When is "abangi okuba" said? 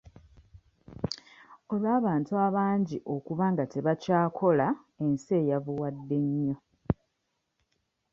2.45-3.45